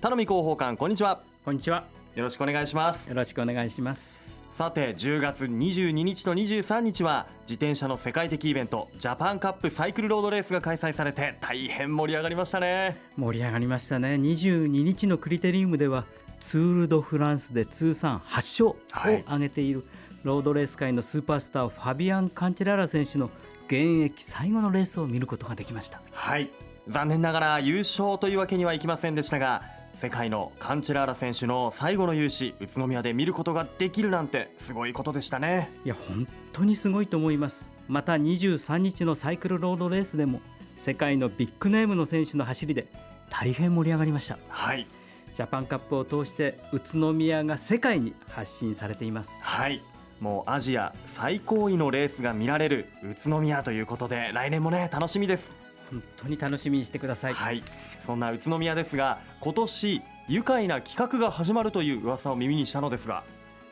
[0.00, 1.22] 田野美広報官こんにちは。
[1.42, 1.84] こんにちは。
[2.14, 3.08] よろしくお願いします。
[3.08, 4.20] よろしくお願いします。
[4.54, 12.98] さて10月22日と23日は自転車の世界的イベントジャパンカップサイクルロードレースが開催されて大変盛り上がりましたね。
[13.16, 14.16] 盛り上がりましたね。
[14.16, 16.04] 22日のクリテリウムでは
[16.40, 19.82] ツール・ド・フランスで通算8勝を挙げている、
[20.24, 23.30] ロードレース界のスーパースターファビアン・カンチェララ選手の
[23.66, 26.02] 現役最後のレースを見ることができました。
[26.12, 26.50] はい
[26.88, 29.62] 残念ながら優勝というわけにはいきませんでしたが
[29.96, 35.70] 世界のカンチェラーラ選手の最後の勇姿宇都宮で見ることができるなんてすごいことでしたね。
[35.84, 37.70] いや本当にすごいと思います。
[37.88, 40.40] また23日のサイクルロードレースでも
[40.76, 42.86] 世界のビッグネームの選手の走りで
[43.30, 44.38] 大変盛り上がりました。
[44.48, 44.86] はい。
[45.34, 49.42] ジャパンカップを通して宇都宮が世界に発信されています。
[49.44, 49.82] はい。
[50.20, 57.34] もうアジア最高位のレースが見られる宇都宮ということで来年もね楽しみです本当に楽しみにしてください。
[57.34, 57.62] はい。
[58.04, 63.22] そんな宇都宮ですが今年愉快な企画が始まるという噂を耳にしたのですが。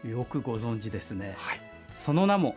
[0.05, 1.61] よくご存知ですね、はい。
[1.95, 2.55] その名も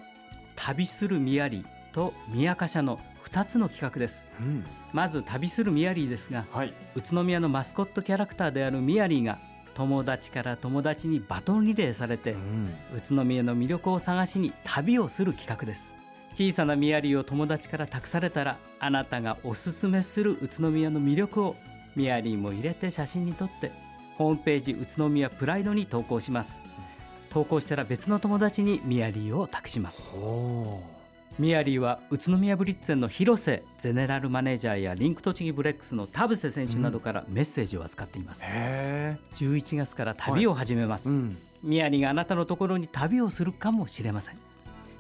[0.56, 3.00] 旅するミヤリーと宮カ社の
[3.32, 4.26] 2つの企画です。
[4.40, 4.66] うん。
[4.94, 6.74] まず旅するミヤリーですがはい。
[6.96, 9.40] 宇都宮のマスコットキャラクターであるミヤリーが
[9.76, 12.74] 友達から友達にバトンリレーされてうん。
[12.96, 15.94] 宇都宮の魅力を探しに旅をする企画です
[16.38, 21.56] 小さなミヤリーを友達から託されたらあなたがおすすめする宇都宮の魅力を
[21.96, 23.72] ミヤリーも入れて写真に撮って
[24.20, 26.62] ホームページ宇都宮プライドに投稿します。
[27.32, 30.08] 投稿したら別の友達にミヤリーを託します。
[30.14, 30.80] お
[31.40, 41.38] ミヤリーは宇都宮ブリッツェンの広瀬ゼネラルマネージャーやリンク栃木ブレックスの田臥選手などからメッセージを預かっています、へ11月から旅を始めます、えうん。
[41.64, 44.47] ミヤリがあなたのところに旅をするかもしれません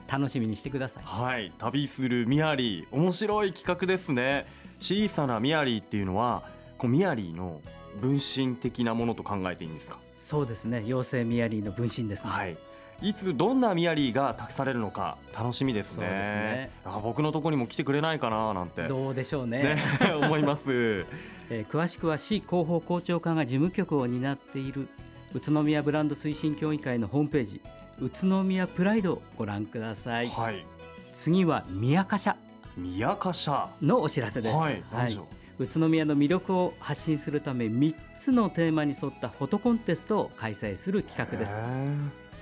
[0.10, 1.04] 楽しみにしてください。
[1.06, 1.52] はい。
[1.58, 2.88] 旅するミヤリー。
[2.92, 4.46] 面白い企画ですね。
[4.80, 6.44] 小さなミヤリーっていうのは
[6.78, 7.62] こうミヤリーの
[8.02, 9.98] 分身的なものと考えていいんですか？
[10.18, 10.80] そうですね。
[10.86, 12.58] 妖精ミヤリーの分身ですね、はい。
[13.02, 16.06] いつどんなミヤリーが託されるのか楽しみですね。
[16.08, 16.72] そうですね。
[16.86, 18.88] あ僕のところにも来てくれないかななんて。
[18.88, 19.64] どうでしょうね。
[19.64, 19.78] ね
[20.24, 20.64] 思います。
[21.50, 24.90] えー詳しくは市広報校長課が事務局を担っている
[25.34, 27.62] 宇都宮ブランド推進協議会のホームページ
[28.02, 30.66] 宇都宮プライドをご覧ください、はい。
[31.12, 32.36] 次は宮カ社
[32.76, 35.28] 宮カ社のお知らせです、はい何でしょ
[35.60, 41.64] う、宇都宮の魅力を発信するため3つのテーマに沿ったフォトコンテストを開催する企画です。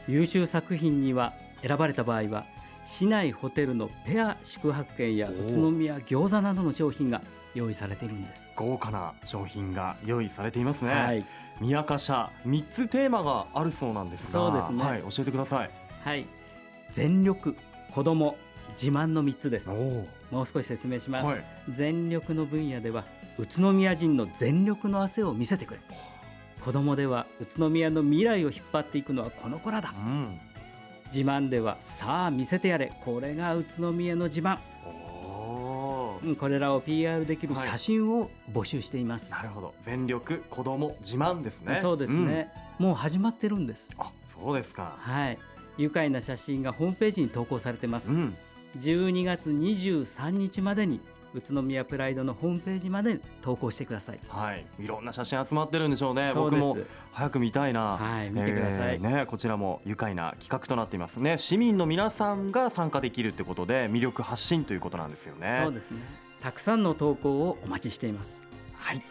[0.07, 2.45] 優秀作品には選ばれた場合は
[2.83, 7.21] 市内ホテルのペア宿泊券やお宇都宮餃子などの商品が
[7.55, 8.51] 用意されているんです。
[8.55, 11.25] 豪華な商品が用意されていますね、はい、
[11.59, 15.69] 宮カ社三つテーマがあるそうなんですがそうですねはい教えてください
[16.03, 16.27] はい、
[16.91, 17.55] 全力
[17.91, 18.37] 子供
[18.71, 19.71] 自慢の3つです。
[19.71, 21.25] おもう少し説明します。
[21.25, 23.05] はい全力の分野では
[23.39, 25.79] 宇都宮人の全力の汗を見せてくれ。
[26.63, 29.93] 子供では宇都宮の未来を引っ張っていくのはこの子らだ。
[29.97, 30.39] うん
[31.07, 34.57] 自慢ではさあ見せてやれこれが宇都宮の自慢。
[36.35, 39.31] これらを PR できるはい写真を募集しています。
[39.31, 39.75] なるほど。
[39.83, 41.75] 全力子供自慢ですね。
[41.75, 43.91] そうですね、もう始まってるんです。
[43.95, 44.95] うんあそうですか。
[44.99, 45.37] はい、
[45.77, 48.13] 愉快な写真がホームページに投稿されてます。
[48.13, 48.35] うん。
[48.77, 50.99] 12月23日までに
[51.35, 54.19] 宇都宮プライドのホームページまで投稿してください。
[54.29, 54.65] はい。
[54.79, 56.31] いろんな写真集まってるんでしょうね。
[56.33, 56.67] そうです。
[56.67, 57.97] 僕も早く見たいな。
[57.97, 58.95] はい、見てください。
[58.95, 61.37] えーね、こちらも愉快な企画となっていますね。
[61.37, 65.59] 市民の皆さんが参加できるってことで魅力発信ということなんですよね。
[65.63, 65.99] そうですね。
[66.41, 68.47] たくさんの投稿をお待ちしています。
[68.75, 69.01] はい。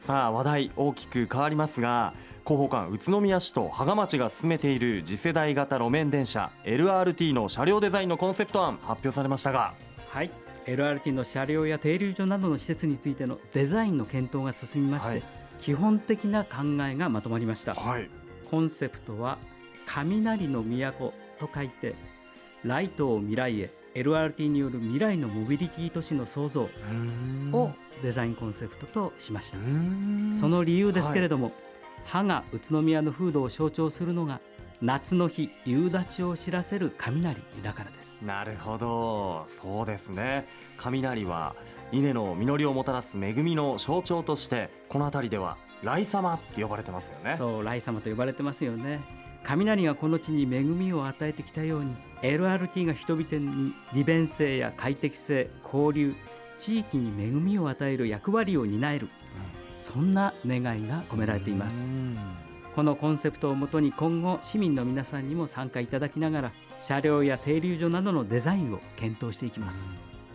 [0.00, 2.12] さあ話題大きく変わりますが
[2.44, 9.74] 広報館宇都宮市と芳賀町が進めている次世代型路面電車 LRT の車両デザインのコンセプト案発表されましたが。
[10.10, 10.30] はい、
[10.66, 15.22] LRT の車両や停留所などの施設についてのデザインの検討が進みまして、はい。
[15.60, 16.58] 基本的な考
[16.88, 17.74] えがまとまりました。
[17.74, 18.08] はい。
[18.50, 19.38] コンセプトは
[19.86, 21.94] 雷の都と書いて
[22.64, 26.68] ライトを未来へ LRT による未来のモビリティ都市の創造
[27.52, 27.72] を
[28.02, 29.58] デザインコンセプトとしました、
[30.32, 31.52] その理由ですけれども、
[32.04, 34.40] 歯が宇都宮の風土を象徴するのが
[34.82, 38.18] 夏の日夕立を知らせる雷だからです。
[38.20, 39.46] なるほど。
[39.62, 40.44] そうですね。
[40.76, 41.54] 雷は
[41.92, 47.36] 稲の実りをもたらす恵みの象徴としてこの辺りでは雷様って呼ばれてますよね。
[47.36, 49.00] そう雷様と呼ばれてますよね。
[49.44, 56.14] 雷がこの地に恵みを与えてきたように LRT が人々に利便性や快適性交流
[56.58, 59.08] 地域に恵みを与える役割を担える、
[59.74, 61.90] そんな願いが込められています。
[61.90, 62.18] うん
[62.74, 69.86] このコンセプトをもとに今後市民の皆さんにも参加いただきながら車両や停留所などのデザインを検討していきます。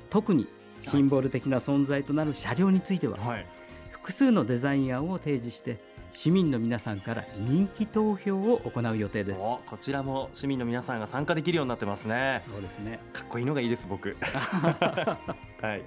[0.09, 0.47] 特に
[0.81, 3.45] シンボル的な存在となる車両についてははい。
[3.91, 5.79] 複数のデザイン案を提示して
[6.17, 9.41] 市民の皆さんから人気投票を行う予定です。
[9.67, 12.41] こちらも市民の皆さんが参加できるようになってますね。
[12.51, 12.99] そうですね。
[13.13, 14.17] かっこいいのがいいです僕。
[14.25, 15.15] は
[15.61, 15.81] い、やっ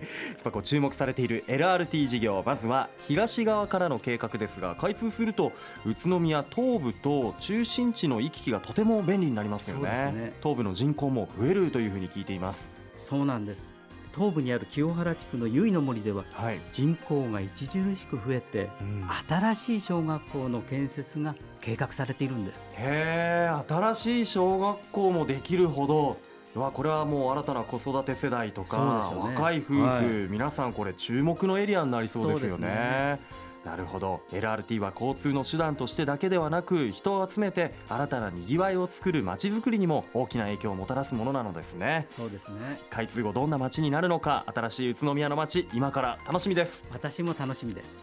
[0.44, 2.44] ぱこう注目されている LRT 事業。
[2.46, 5.50] まずは東側からの計画ですが開通すると
[5.84, 12.68] 宇都宮東部と中心地の行き来がとても便利になりますよね、ね、東部の人口も増えるというふうに聞いています。
[12.96, 13.79] そうなんです
[14.14, 22.70] 東部にある清原地区の由比の森では、はい、人口が著しく増えて、うん、新しい小学校の建設が計画されているんです。
[22.74, 26.16] へえ新しい小学校もできるほど。
[26.54, 33.20] わこれはもう新たな子育て世代とか、ね、若い夫婦、はい、皆さんこれ注目のエリアになりそうですよね。
[33.64, 34.22] なるほど。
[34.32, 42.06] LRT は交通の手段としてだけではなく人を集めて新たなにぎわいを作る街づくりにも大きな影響をもたらすものなのですね。
[42.08, 42.80] そうですね。
[42.88, 46.84] 開通後どんな街になるのか新しい宇都宮の街今から楽しみです。
[46.90, 48.02] 私も楽しみです。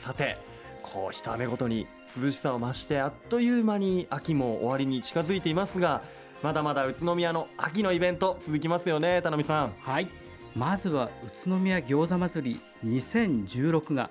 [0.00, 0.38] さて
[0.82, 6.02] こう一雨ごとに涼しさを増してあっという間に秋も終わりに近づいていますが
[6.42, 9.72] まだまだ宇都宮の秋のイベント続きますよね田波さん。
[9.80, 10.08] はい。
[10.54, 14.10] まずは宇都宮餃子祭り2016が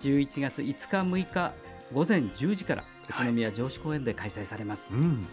[0.00, 1.52] 11月5日6日
[1.92, 5.26] 午前10時から宇都宮城址公園で開催されます、はいうん、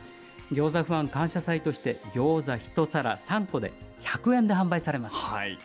[0.51, 3.71] 餃子ファン感謝祭として餃子1皿3個で
[4.01, 5.57] 100円で販売されます、はい、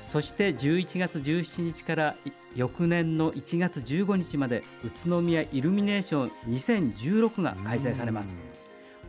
[0.00, 2.16] そして11月17日から
[2.54, 8.40] 翌年の1月15日まで宇都宮イルミネーション2016が開催されます、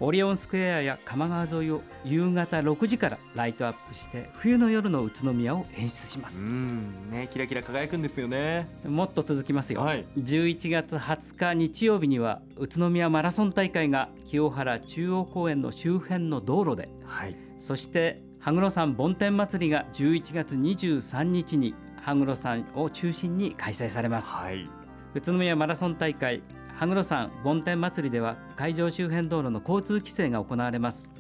[0.06, 6.46] オリオンスクエアや鎌川沿いを夕方6時からライトアップして冬の夜の宇都宮を演出します。
[6.46, 8.68] うんねキラキラ輝くんですよね。
[8.86, 24.70] もっと続きますよ、はい、11月20日日曜日には宇都宮マラソン大会が清原中央公園の周辺の道路で、はい、そして羽黒山梵天祭りが11月23日に羽黒山を中心に開催されます、はい、
[25.14, 26.44] 宇都宮マラソン大会
[26.80, 31.12] 羽黒山梵天祭りでは会場周辺道路の交通規制が行われます。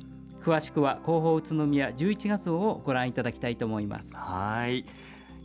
[0.44, 4.18] 詳しくは広報宇都宮11月号をご覧いただきたいと思います。
[4.18, 4.86] はい。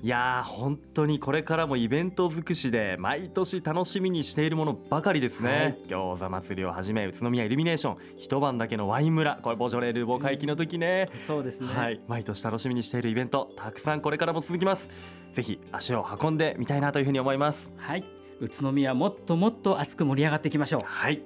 [0.01, 11.69] いや本当にこれからもイベント尽くしで毎年楽しみにしているものばかりですね、はい、餃子祭りをはじめ宇都宮イルミネーション一晩だけのワイン村これボジョレ・ルーボ会期の時ね、うん、そうですね。
[11.75, 12.01] はい。
[12.07, 14.89] 毎年楽しみにしているイベントたくさんこれからも続きます。
[15.33, 17.73] ぜひ足を運んでみたいなというふうに思います。
[17.77, 18.05] はい
[18.41, 20.81] 宇都宮もっともっと熱く盛り上がっていきましょう。
[20.85, 21.23] はい。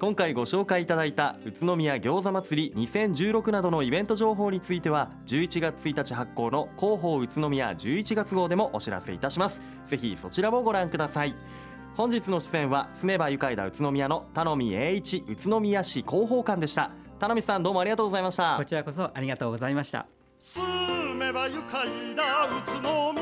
[0.00, 9.60] 今回ご紹介いただいた宇都宮餃子祭り2016などのイベント情報については11月1日発行の広報宇都宮11月号でもお知らせいたします。
[9.88, 11.34] ぜひそちらもご覧ください。
[11.96, 16.92] 本日の出演は住めば愉快だ宇都宮の田野栄一宇都宮市広報官でした。
[17.18, 18.56] 田野さんどうもありがとうございました。
[18.56, 20.06] こちらこそありがとうございました。
[20.38, 21.86] 住めば愉快
[22.16, 23.12] だ宇都